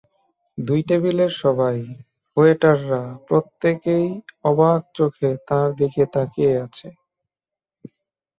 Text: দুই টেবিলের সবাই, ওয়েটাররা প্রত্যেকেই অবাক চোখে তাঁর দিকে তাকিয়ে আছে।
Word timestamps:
দুই 0.57 0.81
টেবিলের 0.87 1.31
সবাই, 1.41 1.77
ওয়েটাররা 2.37 3.03
প্রত্যেকেই 3.27 4.07
অবাক 4.43 4.81
চোখে 4.97 5.29
তাঁর 5.47 5.67
দিকে 5.79 6.03
তাকিয়ে 6.13 6.53
আছে। 6.65 6.87